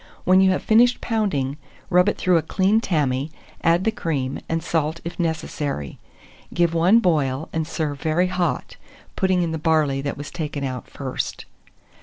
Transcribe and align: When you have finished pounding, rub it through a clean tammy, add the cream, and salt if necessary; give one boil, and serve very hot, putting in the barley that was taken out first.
When 0.23 0.41
you 0.41 0.49
have 0.49 0.63
finished 0.63 0.99
pounding, 0.99 1.57
rub 1.91 2.09
it 2.09 2.17
through 2.17 2.37
a 2.37 2.41
clean 2.41 2.81
tammy, 2.81 3.29
add 3.63 3.83
the 3.83 3.91
cream, 3.91 4.39
and 4.49 4.63
salt 4.63 4.99
if 5.05 5.19
necessary; 5.19 5.99
give 6.51 6.73
one 6.73 6.97
boil, 6.97 7.49
and 7.53 7.67
serve 7.67 7.99
very 8.01 8.25
hot, 8.25 8.77
putting 9.15 9.43
in 9.43 9.51
the 9.51 9.59
barley 9.59 10.01
that 10.01 10.17
was 10.17 10.31
taken 10.31 10.63
out 10.63 10.89
first. 10.89 11.45